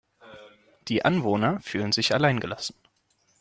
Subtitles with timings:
[0.87, 2.73] Die Anwohner fühlen sich allein gelassen.